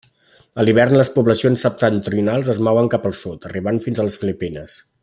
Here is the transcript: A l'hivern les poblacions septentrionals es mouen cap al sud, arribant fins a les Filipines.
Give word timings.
A 0.61 0.63
l'hivern 0.63 0.95
les 0.99 1.11
poblacions 1.17 1.65
septentrionals 1.67 2.51
es 2.55 2.63
mouen 2.69 2.91
cap 2.95 3.09
al 3.11 3.17
sud, 3.23 3.47
arribant 3.51 3.83
fins 3.89 4.03
a 4.03 4.09
les 4.09 4.19
Filipines. 4.25 4.85